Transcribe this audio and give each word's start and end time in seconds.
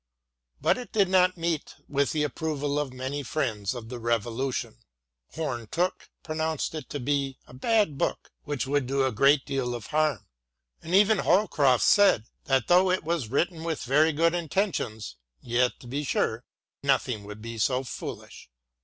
But 0.59 0.79
it 0.79 0.91
did 0.91 1.09
not 1.09 1.37
meet 1.37 1.75
with 1.87 2.11
the 2.11 2.23
approval 2.23 2.79
of 2.79 2.91
many 2.91 3.21
friends 3.21 3.75
of 3.75 3.89
the 3.89 3.99
Revolution. 3.99 4.79
Home 5.35 5.67
Tooke 5.67 6.09
pronounced 6.23 6.73
it 6.73 6.89
to 6.89 6.99
be" 6.99 7.37
a 7.45 7.53
bad 7.53 7.99
book 7.99 8.31
which 8.43 8.65
would 8.65 8.87
do 8.87 9.05
a 9.05 9.11
great 9.11 9.45
deal 9.45 9.75
of 9.75 9.85
harm," 9.93 10.25
and 10.81 10.95
even 10.95 11.19
Holcroft 11.19 11.83
said" 11.83 12.25
that 12.45 12.65
though 12.67 12.89
it 12.89 13.03
was 13.03 13.29
written 13.29 13.63
with 13.63 13.83
very 13.83 14.11
good 14.11 14.33
intentions, 14.33 15.17
yet, 15.39 15.79
to 15.81 15.85
be 15.85 16.03
sure, 16.03 16.45
nothing 16.81 17.23
could 17.27 17.39
be 17.43 17.59
so 17.59 17.83
foolish." 17.83 18.49